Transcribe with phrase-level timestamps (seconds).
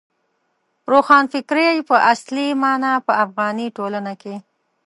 [0.91, 4.35] روښانفکرۍ په اصلي مانا په افغاني ټولنه کې.